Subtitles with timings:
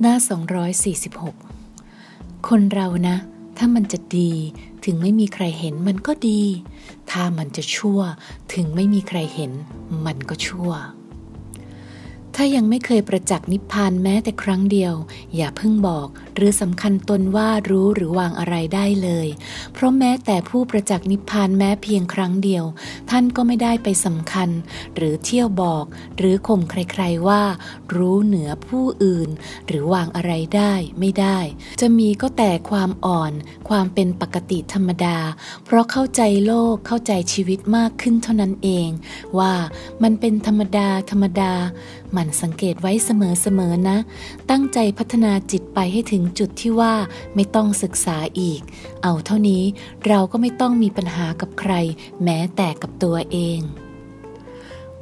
[0.00, 0.14] หน้า
[1.46, 3.16] 246 คนเรานะ
[3.58, 4.30] ถ้ามันจะดี
[4.84, 6.42] ถึงไม่มีใครเห็นมันก็ดี
[7.10, 8.00] ถ้ามันจะชั่ว
[8.54, 9.52] ถึงไม่มีใครเห็น
[10.06, 10.70] มันก็ชั่ว
[12.38, 14.94] ถ้ายังไม่เคยประจักษ์นิพพานแม้แต่ครั้งเดียว
[15.36, 19.28] อย่าเพิ่งบอกหรือสำคัญตนว่ารู้หรือวางอะไรได้เลย
[19.72, 22.64] เพราะแม้แต่ผู้ประจักษ์นิพพานแม้เพียงครั้งเดียว
[23.10, 24.48] ท่านก็ไม่ได้ไปสำคัญ
[24.96, 25.84] หรือเที่ยวบอก
[26.18, 27.42] หรือข่มใครๆว่า
[27.96, 29.28] รู้เหนือผู้อื่น
[29.66, 31.38] หรือวางอะไรได้ไม่ได้
[31.80, 33.32] จะมีก็แต่ความอ่อน
[33.68, 35.18] ความเป็นปกติธรรมดา
[35.64, 38.88] เพราะเข้าใจโลกเข้าใจชีวิตมากขึ้นเท่านั้นเอง
[39.38, 39.52] ว่า
[40.02, 41.52] มันเป็นธรรมดาธรรมดา
[42.16, 43.10] มันสังเกตไว้เส
[43.58, 43.98] มอๆนะ
[44.50, 46.94] ตั้งใจพัฒนาจิตไปให้ถึงจุดที่ว่า
[47.34, 48.60] ไม่ต้องศึกษาอีก
[49.02, 49.62] เอาเท่านี้
[50.06, 51.72] เราก็ไม่ต้องมีปัญหากับใคร
[52.24, 53.60] แม้แต่กับตัวเอง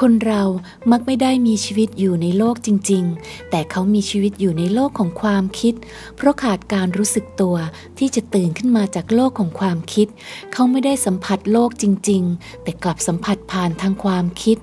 [0.00, 0.42] คนเรา
[0.90, 5.74] มักไม่ได้มีชีวิตอยู่ในโลกจริง ๆ แต่เขามีชีวิตอยู่ในโลกของความคิด
[6.16, 7.56] เพราะขาดการรู้สึกตัว
[7.98, 10.06] ที่จะตื่นขึ้นมาจากโลกของความคิด
[10.52, 14.58] เขาไม่ได้สัมผัสโลกจริง ๆ แต่กลับสัมผัสผ่านทางความคิด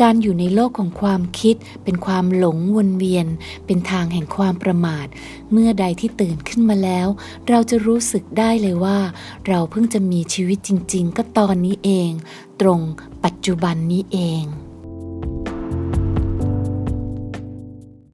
[0.00, 3.26] การอยู่ในโลกของความคิด เป็นความหลงวนเวียน
[3.66, 5.06] เป็นทางแห่งความประมาท
[5.52, 7.08] เมื่อใดที่ตื่นขึ้นมาแล้ว
[7.48, 8.98] เราจะรู้สึกได้เลยว่า
[9.48, 12.10] เราเพิ่งจะมีชีวิตจริง ๆ ก็ตอนนี้เอง
[12.60, 12.80] ตรง
[13.30, 14.44] ปัจจุบันนี้เอง